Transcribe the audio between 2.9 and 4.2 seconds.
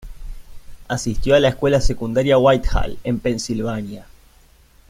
en Pensilvania.